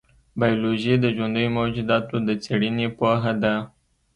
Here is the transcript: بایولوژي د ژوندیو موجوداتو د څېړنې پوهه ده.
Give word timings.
بایولوژي 0.39 0.93
د 0.99 1.05
ژوندیو 1.15 1.53
موجوداتو 1.57 2.15
د 2.27 2.29
څېړنې 2.43 2.87
پوهه 2.97 3.31
ده. 3.43 3.53